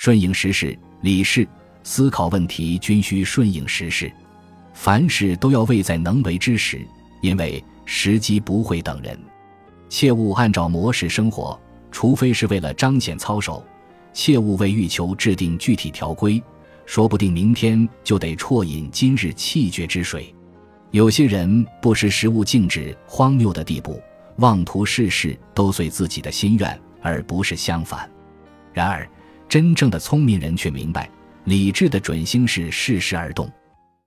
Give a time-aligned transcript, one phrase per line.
[0.00, 1.46] 顺应时势，理事
[1.82, 4.10] 思考问题均需顺应时势，
[4.72, 6.80] 凡事都要位在能为之时，
[7.20, 9.14] 因为时机不会等人。
[9.90, 11.60] 切勿按照模式生活，
[11.92, 13.62] 除非是为了彰显操守；
[14.14, 16.42] 切勿为欲求制定具体条规，
[16.86, 20.34] 说不定明天就得啜饮今日气绝之水。
[20.92, 24.00] 有些人不识时务，静止荒谬的地步，
[24.36, 28.10] 妄图事事都随自己的心愿，而不是相反。
[28.72, 29.06] 然而。
[29.50, 31.10] 真正的聪明人却明白，
[31.46, 33.50] 理智的准星是适时而动。